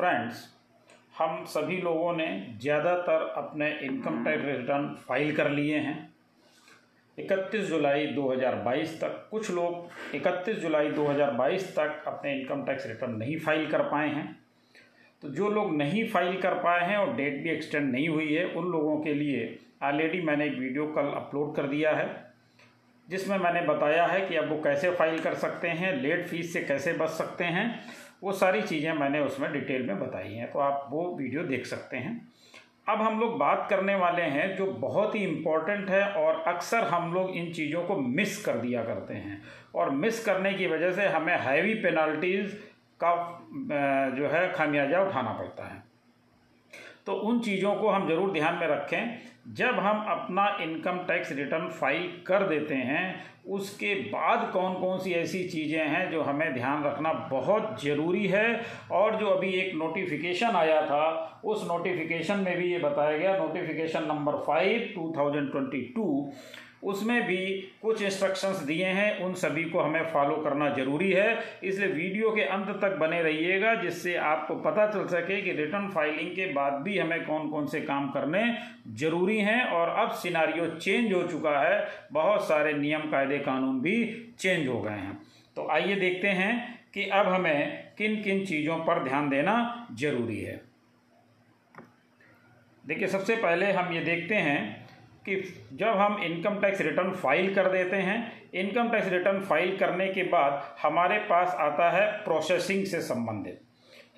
Friends 0.00 0.48
हम 1.18 1.44
सभी 1.44 1.76
लोगों 1.78 2.12
ने 2.12 2.26
ज़्यादातर 2.60 3.22
अपने 3.36 3.68
इनकम 3.82 4.22
टैक्स 4.24 4.44
रिटर्न 4.44 4.86
फ़ाइल 5.08 5.34
कर 5.36 5.50
लिए 5.50 5.78
हैं। 5.78 5.96
31 7.18 7.66
जुलाई 7.68 8.06
2022 8.08 8.94
तक 9.00 9.28
कुछ 9.30 9.50
लोग 9.50 10.14
31 10.14 10.60
जुलाई 10.60 10.90
2022 10.90 11.66
तक 11.76 12.02
अपने 12.06 12.32
इनकम 12.34 12.62
टैक्स 12.64 12.86
रिटर्न 12.86 13.16
नहीं 13.16 13.36
फ़ाइल 13.38 13.66
कर 13.70 13.82
पाए 13.90 14.08
हैं। 14.08 14.24
तो 15.22 15.28
जो 15.30 15.48
लोग 15.50 15.76
नहीं 15.76 16.08
फ़ाइल 16.08 16.40
कर 16.40 16.54
पाए 16.54 16.86
हैं 16.86 16.96
और 16.96 17.14
डेट 17.16 17.42
भी 17.42 17.50
एक्सटेंड 17.50 17.90
नहीं 17.92 18.08
हुई 18.08 18.32
है, 18.34 18.44
उन 18.46 18.70
लोगों 18.72 18.98
के 19.00 19.14
लिए 19.14 19.58
ऑलरेडी 19.82 20.20
मैंने 20.22 20.46
एक 20.46 20.58
वीडियो 20.58 20.86
कल 20.88 21.12
अपलोड 21.16 21.54
कर 21.56 21.66
दिया 21.66 21.92
है। 21.92 22.08
जिसमें 23.10 23.36
मैंने 23.38 23.62
बताया 23.64 24.06
है 24.06 24.20
कि 24.26 24.36
अब 24.36 24.48
वो 24.50 24.60
कैसे 24.62 24.90
फ़ाइल 24.92 25.18
कर 25.20 25.34
सकते 25.36 25.68
हैं, 25.68 25.92
लेट 25.96 26.26
फ़ीस 26.28 26.52
से 26.52 26.60
कैसे 26.62 26.92
बच 26.92 27.08
सकते 27.10 27.44
हैं, 27.46 27.80
वो 28.22 28.32
सारी 28.34 28.62
चीज़ें 28.62 28.92
मैंने 28.94 29.20
उसमें 29.20 29.52
डिटेल 29.52 29.86
में 29.86 29.98
बताई 30.00 30.34
हैं 30.34 30.50
तो 30.52 30.58
आप 30.58 30.88
वो 30.90 31.04
वीडियो 31.18 31.42
देख 31.44 31.66
सकते 31.66 31.96
हैं। 31.96 32.20
अब 32.88 33.00
हम 33.02 33.20
लोग 33.20 33.36
बात 33.38 33.66
करने 33.70 33.94
वाले 33.94 34.22
हैं 34.24 34.54
जो 34.56 34.66
बहुत 34.80 35.14
ही 35.14 35.20
इंपॉर्टेंट 35.24 35.90
है 35.90 36.02
और 36.14 36.42
अक्सर 36.48 36.84
हम 36.84 37.12
लोग 37.14 37.36
इन 37.36 37.52
चीज़ों 37.52 37.82
को 37.82 37.96
मिस 37.96 38.44
कर 38.44 38.56
दिया 38.58 38.82
करते 38.84 39.14
हैं 39.14 39.42
और 39.74 39.90
मिस 39.96 40.24
करने 40.24 40.52
की 40.54 40.66
वजह 40.66 40.92
से 40.92 41.06
हमें 41.08 41.36
हैवी 41.38 41.74
पेनल्टीज़ 41.74 42.54
का 43.00 43.14
जो 44.16 44.28
है 44.28 44.52
खामियाजा 44.52 45.02
उठाना 45.02 45.32
पड़ता 45.32 45.64
है। 45.64 45.82
तो 47.06 47.12
उन 47.12 47.40
चीज़ों 47.40 47.74
को 47.74 47.88
हम 47.88 48.08
ज़रूर 48.08 48.32
ध्यान 48.32 48.54
में 48.54 48.66
रखें। 48.68 49.30
जब 49.54 49.78
हम 49.78 50.04
अपना 50.10 50.46
इनकम 50.62 50.98
टैक्स 51.08 51.32
रिटर्न 51.32 51.68
फ़ाइल 51.70 52.10
कर 52.26 52.42
देते 52.48 52.74
हैं, 52.74 53.22
उसके 53.48 53.94
बाद 54.10 54.50
कौन 54.52 54.74
कौन 54.74 54.98
सी 54.98 55.12
ऐसी 55.12 55.42
चीज़ें 55.44 55.86
हैं 55.86 56.10
जो 56.10 56.22
हमें 56.22 56.52
ध्यान 56.54 56.84
रखना 56.84 57.12
बहुत 57.30 57.82
ज़रूरी 57.82 58.26
है। 58.26 58.60
और 58.92 59.16
जो 59.16 59.26
अभी 59.26 59.50
एक 59.52 59.74
नोटिफिकेशन 59.74 60.56
आया 60.56 60.80
था, 60.82 61.40
उस 61.44 61.66
नोटिफिकेशन 61.68 62.38
में 62.38 62.56
भी 62.56 62.72
ये 62.72 62.78
बताया 62.78 63.18
गया। 63.18 63.36
Notification 63.38 64.04
number 64.04 64.36
five 64.46 64.92
two 64.94 65.12
thousand 65.16 65.50
twenty 65.50 65.82
two 65.96 66.32
उसमें 66.82 67.22
भी 67.22 67.36
कुछ 67.82 68.02
इंस्ट्रक्शंस 68.02 68.58
दिए 68.58 68.86
हैं। 68.86 69.18
उन 69.20 69.34
सभी 69.34 69.64
को 69.64 69.80
हमें 69.80 70.02
फॉलो 70.12 70.36
करना 70.36 70.68
ज़रूरी 70.70 71.10
है। 71.12 71.38
इसलिए 71.64 71.88
वीडियो 71.88 72.30
के 72.30 72.42
अंत 72.42 72.68
तक 72.82 72.96
बने 72.96 73.22
रहिएगा, 73.22 73.74
जिससे 73.74 74.14
आपको 74.16 74.54
पता 74.54 74.86
चल 74.86 75.06
सके 75.06 75.40
कि 75.42 75.52
रिटर्न 75.52 75.88
फाइलिंग 75.88 76.30
के 76.30 76.46
बाद 76.52 76.72
भी 76.72 76.98
हमें 76.98 77.24
कौन 77.26 77.48
कौन 77.50 77.66
से 77.66 77.80
काम 77.80 78.10
करने 78.10 78.42
ज़रूरी 78.94 79.38
हैं। 79.38 79.64
और 79.64 79.88
अब 79.88 80.10
सिनारियो 80.12 80.66
चेंज 80.66 81.12
हो 81.12 81.22
चुका 81.22 81.58
है। 81.58 81.86
बहुत 82.12 82.48
सारे 82.48 82.72
नियम, 82.72 83.10
कायदे, 83.10 83.38
कानून 83.38 83.80
भी 83.80 84.04
चेंज 84.38 84.68
हो 84.68 84.80
गए 84.82 84.90
हैं। 84.90 85.18
तो 85.56 85.68
आइए 85.68 85.94
देखते 85.94 86.28
हैं 86.28 86.80
कि 86.94 87.08
अब 87.08 87.26
हमें 87.26 87.90
किन 87.98 88.22
किन 88.22 88.44
चीज़ों 88.46 88.76
पर 88.76 89.04
ध्यान 89.04 89.28
देना 89.28 89.86
ज़रूरी 89.94 90.40
है। 90.40 90.60
देखिए, 92.84 93.08
सबसे 93.08 93.36
पहले 93.36 93.72
हम 93.72 93.92
ये 93.92 94.00
देखते 94.00 94.34
हैं 94.34 94.89
कि 95.26 95.36
जब 95.72 95.96
हम 95.96 96.22
इनकम 96.24 96.60
टैक्स 96.60 96.80
रिटर्न 96.80 97.10
फ़ाइल 97.12 97.54
कर 97.54 97.70
देते 97.72 97.96
हैं, 97.96 98.20
इनकम 98.54 98.88
टैक्स 98.90 99.08
रिटर्न 99.08 99.40
फ़ाइल 99.40 99.76
करने 99.76 100.06
के 100.08 100.22
बाद 100.28 100.62
हमारे 100.82 101.18
पास 101.26 101.54
आता 101.60 101.90
है 101.90 102.06
प्रोसेसिंग 102.24 102.84
से 102.84 103.00
संबंधित। 103.02 103.60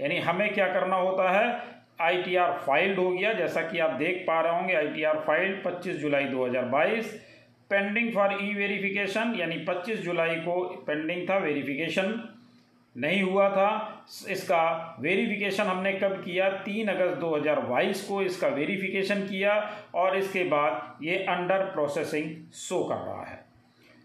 यानी 0.00 0.18
हमें 0.20 0.52
क्या 0.54 0.66
करना 0.72 0.96
होता 0.96 1.30
है? 1.30 1.60
आई 2.00 2.22
टी 2.22 2.36
आर 2.36 2.52
फाइल्ड 2.58 2.98
हो 2.98 3.10
गया, 3.10 3.32
जैसा 3.32 3.60
कि 3.62 3.78
आप 3.78 3.90
देख 3.98 4.24
पा 4.26 4.40
रहे 4.40 4.54
होंगे 4.54 4.74
आई 4.74 4.88
टी 4.88 5.02
आर 5.02 5.18
फाइल्ड 5.26 5.62
पच्चीस 5.64 5.96
जुलाई 5.96 6.24
दो 6.24 6.46
हज़ार 6.46 6.64
बाईस। 6.66 7.12
पेंडिंग 7.70 8.12
फॉर 8.14 8.32
ई 8.42 8.52
वेरिफिकेशन, 8.54 9.34
यानी 9.36 9.58
25 9.64 10.00
जुलाई 10.00 10.36
को 10.36 10.62
पेंडिंग 10.86 11.28
था 11.28 11.36
वेरिफिकेशन। 11.38 12.10
नहीं 12.96 13.22
हुआ 13.22 13.48
था। 13.48 14.04
इसका 14.28 14.96
वेरिफिकेशन 15.00 15.64
हमने 15.64 15.92
कब 15.92 16.12
किया? 16.24 16.48
तीन 16.48 16.88
अगस्त 16.88 17.18
2022 17.18 18.02
को 18.02 18.22
इसका 18.22 18.48
वेरिफिकेशन 18.48 19.20
किया 19.20 19.70
और 19.94 20.16
इसके 20.16 20.44
बाद 20.44 21.04
ये 21.04 21.16
अंडर 21.16 21.64
प्रोसेसिंग 21.64 22.50
शो 22.52 22.84
कर 22.84 22.94
रहा 22.94 23.24
है। 23.24 23.44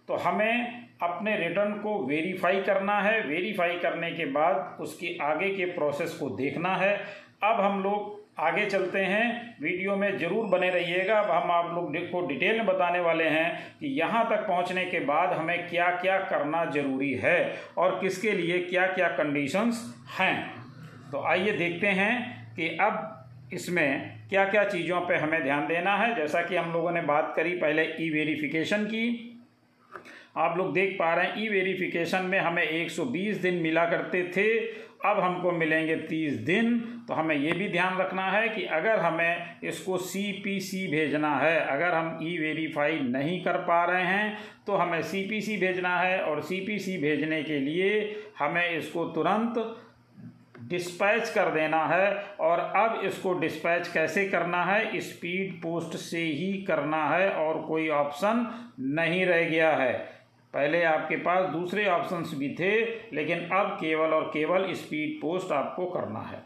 तो 0.08 0.16
हमें 0.16 0.88
अपने 1.02 1.36
रिटर्न 1.38 1.74
को 1.74 1.98
वेरीफाई 2.06 2.62
करना 2.62 3.00
है। 3.02 3.22
वेरीफाई 3.28 3.78
करने 3.78 4.12
के 4.12 4.26
बाद 4.26 4.78
उसके 4.82 5.18
आगे 5.22 5.50
के 5.50 5.66
प्रोसेस 5.66 6.14
को 6.14 6.30
देखना 6.30 6.76
है। 6.76 6.98
अब 7.44 7.60
हम 7.62 7.84
लोग 7.84 8.27
आगे 8.38 8.66
चलते 8.66 9.00
हैं। 9.02 9.56
वीडियो 9.62 9.96
में 9.96 10.18
ज़रूर 10.18 10.46
बने 10.48 10.70
रहिएगा। 10.70 11.20
अब 11.20 11.32
हम 11.32 11.52
आप 11.52 11.74
लोग 11.76 11.96
को 12.12 12.26
डिटेल 12.28 12.58
में 12.58 12.66
बताने 12.66 13.00
वाले 13.00 13.24
हैं 13.26 13.78
कि 13.80 13.88
यहाँ 14.00 14.24
तक 14.30 14.48
पहुँचने 14.48 14.86
के 14.86 15.00
बाद 15.02 15.34
हमें 15.34 15.68
क्या 15.70 15.90
क्या 15.96 16.18
करना 16.22 16.64
ज़रूरी 16.66 17.14
है 17.16 17.40
और 17.78 18.00
किसके 18.02 18.32
लिए 18.32 18.60
क्या 18.60 18.86
क्या 18.88 19.08
कंडीशंस 19.18 19.84
हैं। 20.20 20.36
तो 21.12 21.24
आइए 21.24 21.52
देखते 21.54 21.88
हैं 22.00 22.14
कि 22.56 22.68
अब 22.82 23.50
इसमें 23.54 24.18
क्या 24.30 24.46
क्या 24.46 24.64
चीज़ों 24.66 25.00
पे 25.02 25.16
हमें 25.16 25.42
ध्यान 25.44 25.68
देना 25.68 25.96
है। 25.98 26.16
जैसा 26.16 26.42
कि 26.42 26.56
हम 26.56 26.72
लोगों 26.74 26.92
ने 26.92 27.02
बात 27.04 27.34
करी 27.36 27.56
पहले 27.58 27.84
ई 28.00 28.10
वेरिफिकेशन 28.10 28.86
की। 28.86 29.34
आप 30.38 30.58
लोग 30.58 30.74
देख 30.74 30.96
पा 31.00 31.14
रहे 31.14 31.26
हैं 31.26 31.44
ई 31.44 31.48
वेरिफिकेशन 31.50 32.26
में 32.26 32.40
हमें 32.40 32.64
120 32.64 33.42
दिन 33.42 33.56
मिला 33.62 33.86
करते 33.86 34.24
थे। 34.38 34.50
अब 35.06 35.20
हमको 35.20 35.52
मिलेंगे 35.52 35.96
तीस 35.96 36.34
दिन 36.34 36.78
तो 37.08 37.14
हमें 37.14 37.36
ये 37.36 37.52
भी 37.52 37.68
ध्यान 37.70 37.98
रखना 37.98 38.30
है 38.32 38.48
कि 38.50 38.64
अगर 38.64 39.00
हमें 39.00 39.60
इसको 39.64 39.98
सी 39.98 40.32
पी 40.44 40.60
सी 40.60 40.88
भेजना 40.88 41.36
है, 41.36 41.60
अगर 41.60 41.94
हम 41.94 42.20
ई 42.24 42.38
वेरीफाई 42.38 43.00
नहीं 43.00 43.44
कर 43.44 43.58
पा 43.58 43.84
रहे 43.86 44.04
हैं 44.04 44.38
तो 44.68 44.76
हमें 44.76 45.02
सी 45.02 45.22
पी 45.28 45.42
सी 45.42 45.58
भेजना 45.58 45.98
है 46.00 46.20
और 46.22 46.42
सी 46.42 46.60
पी 46.60 46.80
सी 46.80 46.98
भेजने 46.98 47.44
के 47.44 47.60
लिए 47.60 48.16
हमें 48.40 48.70
इसको 48.70 49.06
तुरंत 49.06 49.78
डिस्पैच 50.70 51.30
कर 51.30 51.50
देना 51.50 51.86
है 51.86 52.12
और 52.40 52.60
अब 52.60 53.02
इसको 53.06 53.34
डिस्पैच 53.34 53.88
कैसे 53.88 54.28
करना 54.30 54.64
है? 54.64 55.00
स्पीड 55.00 55.54
पोस्ट 55.62 55.98
से 55.98 56.20
ही 56.20 56.52
करना 56.64 57.06
है 57.08 57.30
और 57.32 57.62
कोई 57.62 57.88
ऑप्शन 57.90 58.46
नहीं 58.80 59.26
रह 59.26 59.44
गया 59.44 59.72
है। 59.72 60.17
पहले 60.58 60.84
आपके 60.84 61.16
पास 61.16 61.50
दूसरे 61.50 61.86
ऑप्शंस 61.88 62.32
भी 62.36 62.50
थे, 62.60 62.70
लेकिन 63.14 63.40
अब 63.40 63.68
केवल 63.82 64.14
और 64.14 64.24
केवल 64.24 64.72
स्पीड 64.74 65.20
पोस्ट 65.22 65.52
आपको 65.52 65.86
करना 65.86 66.20
है। 66.22 66.42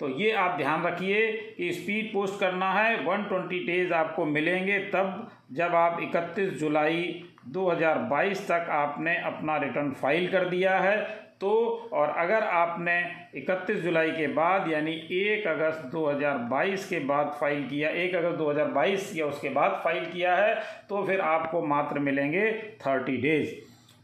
तो 0.00 0.08
ये 0.10 0.30
आप 0.32 0.56
ध्यान 0.58 0.82
रखिए 0.82 1.26
कि 1.56 1.72
स्पीड 1.72 2.12
पोस्ट 2.12 2.38
करना 2.40 2.70
है 2.72 2.96
वन 3.04 3.22
ट्वेंटी 3.22 3.58
डेज़ 3.66 3.92
आपको 3.92 4.24
मिलेंगे 4.24 4.78
तब 4.94 5.28
जब 5.52 5.74
आप 5.74 5.98
इकतीस 6.02 6.52
जुलाई 6.60 7.02
2022 7.48 8.46
तक 8.48 8.68
आपने 8.70 9.16
अपना 9.22 9.56
रिटर्न 9.56 9.90
फ़ाइल 9.92 10.30
कर 10.30 10.48
दिया 10.48 10.78
है। 10.78 10.96
तो 11.40 11.50
और 11.92 12.08
अगर 12.18 12.42
आपने 12.54 12.92
31 13.36 13.80
जुलाई 13.82 14.10
के 14.10 14.26
बाद, 14.28 14.70
यानी 14.70 14.92
1 15.12 15.46
अगस्त 15.48 15.90
2022 15.92 16.86
के 16.88 16.98
बाद 17.06 17.36
फ़ाइल 17.40 17.66
किया 17.68 17.90
1 18.02 18.14
अगस्त 18.14 18.38
2022 18.38 19.12
या 19.16 19.26
उसके 19.26 19.48
बाद 19.50 19.80
फ़ाइल 19.84 20.04
किया 20.12 20.36
है 20.36 20.54
तो 20.88 21.04
फिर 21.06 21.20
आपको 21.22 21.62
मात्र 21.66 21.98
मिलेंगे 22.00 22.50
30 22.82 23.20
डेज़। 23.22 23.54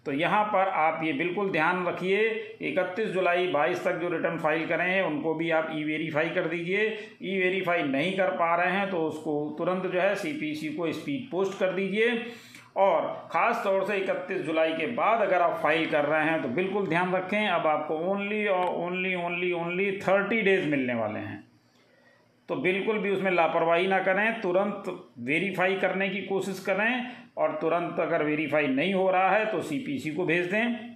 तो 0.06 0.12
यहाँ 0.12 0.44
पर 0.44 0.69
आप 0.80 1.00
ये 1.04 1.12
बिल्कुल 1.12 1.50
ध्यान 1.52 1.86
रखिए, 1.86 2.20
इकतीस 2.62 3.08
जुलाई 3.08 3.46
बाईस 3.48 3.84
तक 3.84 3.98
जो 4.00 4.08
रिटर्न 4.08 4.38
फ़ाइल 4.38 4.66
करें 4.69 4.84
हैं, 4.84 5.02
उनको 5.02 5.34
भी 5.34 5.50
आप 5.52 5.69
ई 5.72 5.82
वेरीफाई 5.84 6.28
कर 6.30 6.46
दीजिए। 6.48 6.86
ई 7.22 7.38
वेरीफाई 7.38 7.82
नहीं 7.84 8.16
कर 8.16 8.30
पा 8.36 8.54
रहे 8.56 8.76
हैं 8.76 8.90
तो 8.90 9.02
उसको 9.08 9.34
तुरंत 9.58 9.86
जो 9.86 10.00
है 10.00 10.14
सी 10.14 10.76
को 10.76 10.92
स्पीड 10.92 11.30
पोस्ट 11.30 11.58
कर 11.60 11.72
दीजिए। 11.72 12.10
और 12.80 13.06
ख़ास 13.32 13.60
तौर 13.64 13.84
से 13.84 13.96
31 13.96 14.42
जुलाई 14.42 14.72
के 14.72 14.86
बाद 14.94 15.20
अगर 15.20 15.42
आप 15.42 15.58
फ़ाइल 15.62 15.91
कर 15.91 16.04
रहे 16.04 16.24
हैं 16.24 16.41
तो 16.42 16.48
बिल्कुल 16.50 16.86
ध्यान 16.88 17.14
रखें, 17.14 17.48
अब 17.48 17.66
आपको 17.66 17.94
ओनली 18.10 18.46
और 18.48 18.66
only 18.76 19.14
only 19.16 19.52
only 19.54 19.91
thirty 19.98 20.41
days 20.42 20.68
मिलने 20.68 20.94
वाले 20.94 21.19
हैं। 21.19 21.42
तो 22.48 22.56
बिल्कुल 22.58 22.98
भी 22.98 23.10
उसमें 23.10 23.30
लापरवाही 23.30 23.86
ना 23.86 23.98
करें, 24.00 24.40
तुरंत 24.40 24.84
वेरीफाई 25.20 25.76
करने 25.76 26.08
की 26.08 26.22
कोशिश 26.22 26.60
करें, 26.60 27.10
और 27.38 27.58
तुरंत 27.60 28.00
अगर 28.00 28.24
वेरीफाई 28.24 28.66
नहीं 28.69 28.94
हो 28.94 29.10
रहा 29.10 29.30
है 29.30 29.44
तो 29.46 29.60
सीपीसी 29.62 30.10
को 30.10 30.24
भेज 30.24 30.46
दें। 30.46 30.89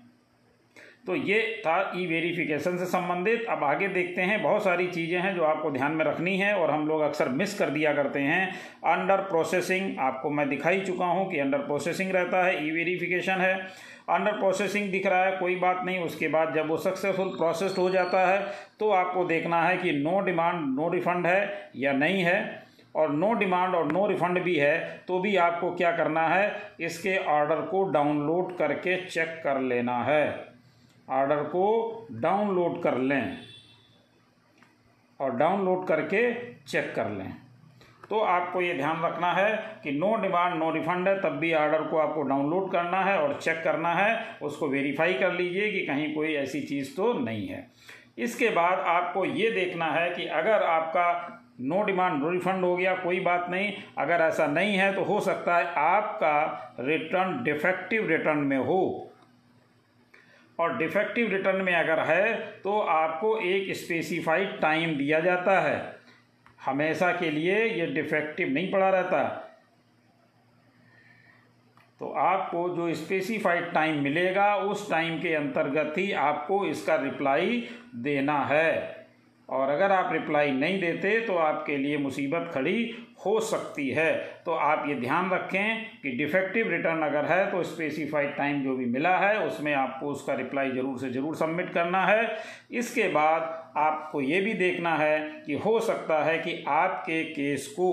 तो 1.07 1.15
ये 1.17 1.41
था 1.61 1.79
ई 1.97 2.07
वेरिफिकेशन 2.07 2.77
से 2.79 2.85
संबंधित। 2.87 3.45
अब 3.51 3.65
आगे 3.65 3.89
देखते 3.89 4.23
हैं, 4.23 4.43
बहुत 4.43 4.65
सारी 4.65 4.87
चीज़ें 4.89 5.19
हैं 5.21 5.35
जो 5.37 5.43
आपको 5.45 5.71
ध्यान 5.71 5.93
में 5.93 6.05
रखनी 6.05 6.37
है 6.39 6.53
और 6.55 6.71
हम 6.71 6.87
लोग 6.89 7.01
अक्सर 7.03 7.29
मिस 7.31 7.59
कर 7.59 7.71
दिया 7.71 7.93
करते 7.95 8.21
हैं। 8.21 8.47
अंडर 8.87 9.21
प्रोसेसिंग 9.25 9.99
आपको 10.01 10.31
मैं 10.31 10.49
दिखा 10.49 10.71
ही 10.71 10.81
चुका 10.83 11.07
हूँ 11.07 11.31
कि 11.31 11.39
अंडर 11.39 11.59
प्रोसेसिंग 11.61 12.11
रहता 12.13 12.45
है 12.45 12.67
ई 12.67 12.71
वेरिफिकेशन 12.71 13.41
है। 13.41 13.55
अंडर 14.11 14.33
प्रोसेसिंग 14.33 14.91
दिख 14.91 15.07
रहा 15.07 15.25
है, 15.25 15.33
कोई 15.33 15.55
बात 15.57 15.83
नहीं, 15.85 15.99
उसके 16.01 16.29
बाद 16.29 16.55
जब 16.55 16.69
वो 16.69 16.77
सक्सेसफुल 16.79 17.29
प्रोसेस्ड 17.37 17.79
हो 17.79 17.89
जाता 17.91 18.27
है 18.27 18.41
तो 18.81 18.91
आपको 18.93 19.25
देखना 19.25 19.63
है 19.63 19.77
कि 19.77 19.93
नो 19.95 20.21
डिमांड 20.21 20.67
नो 20.71 20.89
रिफंड 20.91 21.27
है 21.27 21.71
या 21.77 21.93
नहीं 21.95 22.23
है। 22.23 22.63
और 22.95 23.13
नो 23.13 23.33
डिमांड 23.35 23.75
और 23.75 23.93
नो 23.93 24.07
रिफंड 24.07 24.43
भी 24.43 24.55
है 24.57 24.79
तो 25.09 25.19
भी 25.19 25.37
आपको 25.39 25.71
क्या 25.73 25.91
करना 25.93 26.27
है, 26.29 26.57
इसके 26.81 27.17
ऑर्डर 27.31 27.61
को 27.67 27.83
डाउनलोड 27.93 28.57
करके 28.59 28.97
चेक 29.05 29.41
कर 29.45 29.61
लेना 29.63 30.03
है। 30.05 30.54
ऑर्डर 31.09 31.43
को 31.45 32.07
डाउनलोड 32.13 32.83
कर 32.83 32.99
लें 32.99 33.39
और 35.21 35.37
डाउनलोड 35.37 35.87
करके 35.87 36.33
चेक 36.63 36.93
कर 36.97 37.11
लें। 37.11 37.33
तो 38.11 38.19
आपको 38.21 38.61
ये 38.61 38.75
ध्यान 38.75 39.03
रखना 39.03 39.33
है 39.33 39.81
कि 39.83 39.93
नो 39.93 40.15
डिमांड, 40.17 40.55
नो 40.55 40.71
रिफंड 40.71 41.09
है, 41.09 41.21
तब 41.21 41.37
भी 41.37 41.53
आर्डर 41.53 41.83
को 41.83 41.99
आपको 41.99 42.23
डाउनलोड 42.23 42.71
करना 42.73 43.01
है 43.01 43.19
और 43.19 43.39
चेक 43.41 43.63
करना 43.65 43.93
है, 43.95 44.39
उसको 44.43 44.69
वेरीफाई 44.69 45.15
कर 45.15 45.33
लीजिए 45.33 45.71
कि 45.73 45.87
कहीं 45.87 46.15
कोई 46.15 46.35
ऐसी 46.35 46.61
चीज़ 46.61 46.97
तो 46.97 47.13
नहीं 47.13 47.47
है। 47.49 47.67
इसके 48.19 48.49
बाद 48.49 48.79
आपको 48.79 49.25
ये 49.25 49.51
देखना 49.51 49.87
है 49.87 50.11
कि 50.11 50.27
अगर 50.27 50.63
आपका 50.63 51.41
नो 51.61 51.83
डिमांड, 51.83 52.23
नो 52.23 52.31
रिफंड 52.31 52.65
हो 52.65 52.77
गया, 52.77 52.95
कोई 52.95 53.21
बात 53.21 53.47
नहीं, 53.51 53.73
अगर 53.99 54.21
ऐसा 54.21 54.47
नहीं 54.47 54.77
है 54.77 54.95
तो 54.95 55.03
हो 55.05 55.21
सकता 55.21 55.57
है 55.57 55.73
आपका 55.77 56.77
रिटर्न 56.81 57.43
डिफेक्टिव 57.45 58.09
रिटर्न 58.09 58.39
में 58.39 58.59
हो। 58.59 59.11
और 60.59 60.77
डिफेक्टिव 60.79 61.31
रिटर्न 61.31 61.61
में 61.63 61.75
अगर 61.75 62.01
है 62.01 62.37
तो 62.63 62.79
आपको 62.81 63.37
एक 63.39 63.75
स्पेसिफाइड 63.77 64.61
टाइम 64.61 64.97
दिया 64.97 65.21
जाता 65.21 65.61
है। 65.61 65.97
हमेशा 66.65 67.11
के 67.13 67.31
लिए 67.31 67.65
ये 67.65 67.87
डिफेक्टिव 67.87 68.49
नहीं 68.49 68.71
पड़ा 68.73 68.89
रहता। 68.91 69.23
तो 72.01 72.09
आपको 72.11 72.69
जो 72.69 72.95
स्पेसिफाइड 72.95 73.73
टाइम 73.73 74.03
मिलेगा, 74.03 74.55
उस 74.57 74.91
टाइम 74.91 75.21
के 75.21 75.35
अंतर्गत 75.35 75.99
ही 75.99 76.13
आपको 76.13 76.65
इसका 76.67 76.95
रिप्लाई 76.97 77.69
देना 77.97 78.39
है। 78.45 79.04
और 79.49 79.71
अगर 79.71 79.93
आप 79.93 80.13
रिप्लाई 80.13 80.51
नहीं 80.53 80.81
देते 80.81 81.19
तो 81.21 81.35
आपके 81.37 81.77
लिए 81.77 81.97
मुसीबत 81.99 82.51
खड़ी 82.55 82.95
हो 83.25 83.39
सकती 83.43 83.89
है। 83.91 84.13
तो 84.47 84.53
आप 84.53 84.85
ये 84.89 84.95
ध्यान 84.97 85.31
रखें 85.31 85.85
कि 86.03 86.11
डिफेक्टिव 86.17 86.71
रिटर्न 86.71 87.03
अगर 87.03 87.25
है 87.25 87.51
तो 87.51 87.63
स्पेसिफाइड 87.65 88.35
टाइम 88.37 88.63
जो 88.63 88.77
भी 88.77 88.85
मिला 88.87 89.17
है, 89.19 89.39
उसमें 89.39 89.73
आपको 89.75 90.07
उसका 90.07 90.35
रिप्लाई 90.35 90.71
ज़रूर 90.71 90.99
से 90.99 91.11
ज़रूर 91.11 91.37
सबमिट 91.37 91.73
करना 91.73 92.05
है। 92.07 92.37
इसके 92.73 93.09
बाद 93.09 93.73
आपको 93.79 94.21
ये 94.21 94.41
भी 94.41 94.53
देखना 94.55 94.95
है 94.97 95.19
कि 95.47 95.55
हो 95.57 95.79
सकता 95.83 96.23
है 96.25 96.39
कि 96.39 96.63
आपके 96.69 97.23
केस 97.25 97.67
को 97.71 97.91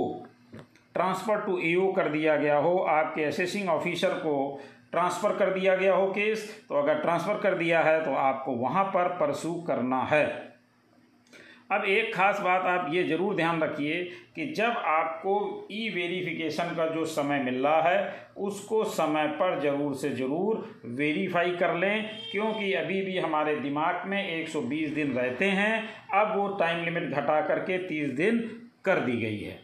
ट्रांसफ़र 0.96 1.42
टू 1.42 1.58
ई 1.60 1.76
कर 1.96 2.10
दिया 2.10 2.36
गया 2.36 2.58
हो, 2.58 2.78
आपके 2.80 3.24
असेसिंग 3.24 3.70
ऑफिसर 3.70 4.14
को 4.20 4.62
ट्रांसफ़र 4.92 5.36
कर 5.36 5.54
दिया 5.54 5.76
गया 5.76 5.94
हो 5.96 6.08
केस। 6.10 6.50
तो 6.70 6.76
अगर 6.76 7.02
ट्रांसफ़र 7.02 7.38
कर 7.40 7.58
दिया 7.58 7.82
है 7.82 8.04
तो 8.06 8.14
आपको 8.14 8.56
वहाँ 8.58 8.84
पर 8.86 9.08
परसू 9.20 9.54
करना 9.68 10.02
है। 10.04 10.26
अब 11.72 11.86
एक 11.86 12.14
ख़ास 12.16 12.40
बात 12.40 12.62
आप 12.62 12.90
ये 12.94 13.04
ज़रूर 13.04 13.36
ध्यान 13.36 13.62
रखिए 13.62 14.04
कि 14.36 14.46
जब 14.54 14.78
आपको 14.88 15.68
ई 15.72 15.90
वेरिफिकेशन 15.90 16.74
का 16.76 16.86
जो 16.88 17.06
समय 17.06 17.40
मिल 17.44 17.56
रहा 17.58 17.82
है, 17.82 18.28
उसको 18.38 18.84
समय 18.84 19.28
पर 19.40 19.60
ज़रूर 19.62 19.94
से 19.96 20.10
ज़रूर 20.10 20.66
वेरीफाई 20.86 21.52
कर 21.52 21.76
लें, 21.76 22.10
क्योंकि 22.32 22.74
अभी 22.74 23.02
भी 23.02 23.18
हमारे 23.18 23.56
दिमाग 23.56 24.08
में 24.08 24.46
120 24.46 24.94
दिन 24.96 25.12
रहते 25.12 25.46
हैं, 25.46 25.84
अब 26.14 26.38
वो 26.38 26.48
टाइम 26.58 26.84
लिमिट 26.86 27.10
घटा 27.10 27.42
करके 27.42 27.78
30 27.88 28.16
दिन 28.16 28.40
कर 28.86 29.00
दी 29.00 29.18
गई 29.18 29.40
है। 29.40 29.60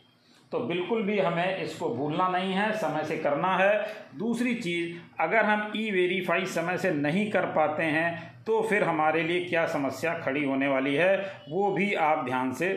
तो 0.52 0.60
बिल्कुल 0.60 1.02
भी 1.04 1.18
हमें 1.20 1.58
इसको 1.58 1.90
भूलना 1.90 2.28
नहीं 2.30 2.54
है, 2.54 2.72
समय 2.74 3.04
से 3.06 3.18
करना 3.18 3.56
है। 3.58 4.18
दूसरी 4.18 4.54
चीज़, 4.56 4.96
अगर 5.20 5.46
हम 5.46 5.72
ई 5.76 5.90
वेरीफाई 5.92 6.46
समय 6.46 6.78
से 6.78 6.92
नहीं 6.92 7.30
कर 7.32 7.46
पाते 7.52 7.84
हैं 7.84 8.44
तो 8.46 8.62
फिर 8.62 8.84
हमारे 8.84 9.24
लिए 9.24 9.44
क्या 9.46 9.66
समस्या 9.68 10.18
खड़ी 10.20 10.44
होने 10.46 10.68
वाली 10.68 10.94
है, 10.96 11.18
वो 11.50 11.72
भी 11.72 11.94
आप 11.94 12.26
ध्यान 12.26 12.52
से 12.54 12.70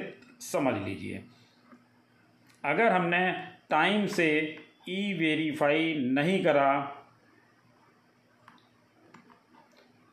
समझ 0.43 0.75
लीजिए। 0.79 1.23
अगर 2.65 2.93
हमने 2.93 3.31
टाइम 3.71 4.07
से 4.09 4.29
ई 4.89 5.13
वेरीफाई 5.19 5.95
नहीं 6.07 6.43
करा 6.45 6.81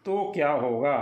तो 0.06 0.31
क्या 0.36 0.50
होगा? 0.51 0.98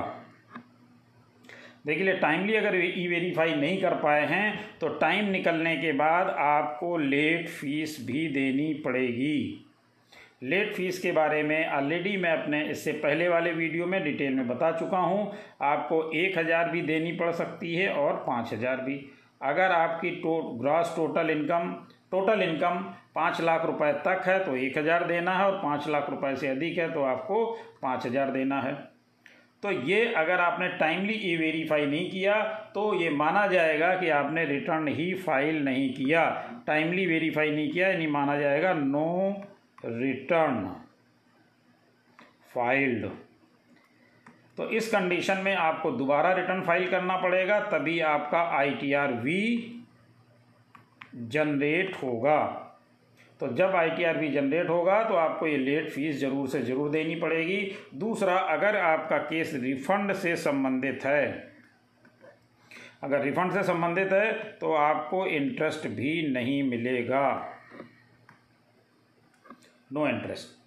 देखिए 1.85 2.13
टाइमली 2.17 2.55
अगर 2.55 2.75
ई 2.75 3.07
वेरीफाई 3.07 3.53
नहीं 3.55 3.81
कर 3.81 3.93
पाए 3.95 4.25
हैं 4.27 4.77
तो 4.79 4.87
टाइम 4.99 5.29
निकलने 5.31 5.75
के 5.77 5.91
बाद 5.93 6.29
आपको 6.39 6.97
लेट 6.97 7.47
फ़ीस 7.49 7.97
भी 8.07 8.27
देनी 8.29 8.73
पड़ेगी। 8.85 9.61
लेट 10.43 10.73
फ़ीस 10.73 10.99
के 10.99 11.11
बारे 11.11 11.41
में 11.43 11.69
ऑलरेडी 11.71 12.15
मैं 12.17 12.31
अपने 12.31 12.63
इससे 12.71 12.91
पहले 13.03 13.27
वाले 13.29 13.51
वीडियो 13.53 13.85
में 13.85 14.03
डिटेल 14.03 14.33
में 14.33 14.47
बता 14.47 14.71
चुका 14.71 14.97
हूँ। 14.99 15.31
आपको 15.63 16.01
एक 16.15 16.37
हज़ार 16.37 16.69
भी 16.69 16.81
देनी 16.83 17.11
पड़ 17.11 17.31
सकती 17.33 17.75
है 17.75 17.89
और 17.93 18.23
पाँच 18.27 18.53
हज़ार 18.53 18.81
भी। 18.81 18.99
अगर 19.43 19.71
आपकी 19.71 20.11
to 20.17 20.41
gross 20.61 20.95
total 20.95 21.29
income 21.29 21.71
total 22.11 22.41
income 22.41 22.83
पाँच 23.15 23.41
लाख 23.41 23.65
रुपए 23.65 23.91
तक 24.05 24.23
है 24.27 24.37
तो 24.45 24.55
एक 24.57 24.77
हज़ार 24.77 25.07
देना 25.07 25.37
है 25.37 25.45
और 25.45 25.57
पाँच 25.59 25.87
लाख 25.87 26.09
रुपए 26.09 26.35
से 26.35 26.47
अधिक 26.47 26.77
है 26.77 26.91
तो 26.93 27.03
आपको 27.05 27.45
पाँच 27.81 28.05
हज़ार 28.05 28.31
देना 28.31 28.59
है। 28.61 28.73
तो 29.65 29.71
ये 29.87 30.03
अगर 30.13 30.39
आपने 30.41 30.67
टाइमली 30.77 31.13
ई 31.25 31.35
वेरीफाई 31.37 31.85
नहीं 31.85 32.09
किया 32.09 32.33
तो 32.75 32.81
ये 32.95 33.09
माना 33.11 33.45
जाएगा 33.47 33.93
कि 33.97 34.09
आपने 34.09 34.43
रिटर्न 34.45 34.87
ही 34.87 35.13
फ़ाइल 35.15 35.63
नहीं 35.63 35.89
किया। 35.93 36.23
टाइमली 36.67 37.05
वेरीफाई 37.05 37.51
नहीं 37.51 37.71
किया, 37.71 37.87
यानी 37.87 38.07
माना 38.07 38.37
जाएगा 38.39 38.73
नो 38.73 39.45
रिटर्न 39.85 40.67
फाइल्ड 42.55 43.05
तो 44.57 44.69
इस 44.71 44.91
कंडीशन 44.91 45.37
में 45.37 45.53
आपको 45.55 45.91
दोबारा 45.93 46.33
रिटर्न 46.33 46.61
फ़ाइल 46.61 46.87
करना 46.89 47.17
पड़ेगा, 47.17 47.59
तभी 47.61 47.99
आपका 48.01 48.41
I 48.57 48.71
T 48.71 48.93
R 48.93 49.13
V 49.23 49.41
generate 51.15 51.95
होगा। 52.03 52.64
तो 53.41 53.47
जब 53.55 53.75
आई 53.75 54.29
जनरेट 54.31 54.69
होगा 54.69 55.03
तो 55.03 55.13
आपको 55.15 55.47
ये 55.47 55.57
लेट 55.57 55.89
फ़ीस 55.91 56.19
ज़रूर 56.19 56.47
से 56.47 56.61
ज़रूर 56.61 56.89
देनी 56.89 57.15
पड़ेगी। 57.15 57.59
दूसरा, 57.95 58.35
अगर 58.35 58.77
आपका 58.77 59.17
केस 59.19 59.53
रिफंड 59.55 60.13
से 60.13 60.35
संबंधित 60.35 61.05
है, 61.05 61.53
अगर 63.03 63.21
रिफंड 63.21 63.51
से 63.51 63.63
संबंधित 63.63 64.11
है 64.11 64.33
तो 64.59 64.73
आपको 64.73 65.25
इंटरेस्ट 65.27 65.87
भी 65.89 66.21
नहीं 66.29 66.61
मिलेगा। 66.63 67.27
नो 69.91 70.07
इंटरेस्ट 70.07 70.64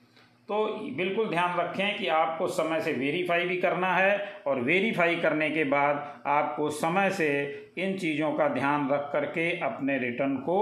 तो 0.48 0.64
बिल्कुल 0.96 1.28
ध्यान 1.28 1.58
रखें 1.58 1.98
कि 1.98 2.06
आपको 2.08 2.46
समय 2.48 2.80
से 2.80 2.92
वेरीफाई 2.92 3.44
भी 3.44 3.56
करना 3.56 3.92
है 3.94 4.42
और 4.46 4.60
वेरीफाई 4.60 5.16
करने 5.16 5.50
के 5.50 5.64
बाद 5.64 6.22
आपको 6.26 6.68
समय 6.70 7.10
से 7.10 7.28
इन 7.78 7.96
चीज़ों 7.98 8.32
का 8.32 8.48
ध्यान 8.48 8.88
रख 8.90 9.10
करके 9.12 9.50
अपने 9.58 9.98
रिटर्न 9.98 10.36
को 10.36 10.60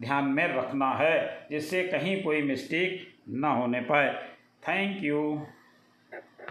ध्यान 0.00 0.24
में 0.24 0.46
रखना 0.48 0.90
है, 0.92 1.46
जिससे 1.50 1.82
कहीं 1.82 2.22
कोई 2.22 2.42
मिस्टेक 2.42 3.06
ना 3.28 3.48
होने 3.48 3.80
पाए। 3.80 4.08
Thank 4.68 5.04
you 5.04 5.20